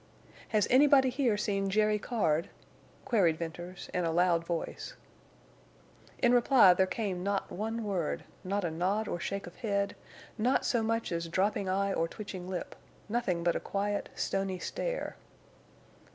[0.47, 2.49] "Has anybody here seen Jerry Card?"
[3.05, 4.95] queried Venters, in a loud voice.
[6.17, 9.95] In reply there came not a word, not a nod or shake of head,
[10.39, 15.17] not so much as dropping eye or twitching lip—nothing but a quiet, stony stare.